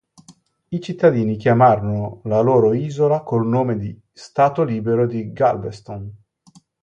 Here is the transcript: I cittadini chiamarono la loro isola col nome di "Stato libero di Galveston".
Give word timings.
I 0.69 0.79
cittadini 0.81 1.35
chiamarono 1.35 2.21
la 2.23 2.39
loro 2.41 2.73
isola 2.73 3.21
col 3.21 3.45
nome 3.45 3.77
di 3.77 3.95
"Stato 4.11 4.63
libero 4.63 5.05
di 5.05 5.31
Galveston". 5.31 6.11